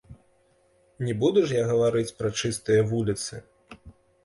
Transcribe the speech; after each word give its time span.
Не 1.07 1.13
буду 1.25 1.43
ж 1.51 1.59
я 1.61 1.67
гаварыць 1.73 2.15
пра 2.23 2.33
чыстыя 2.41 2.89
вуліцы. 2.95 3.35